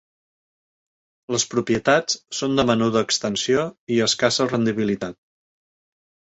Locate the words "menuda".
2.71-3.05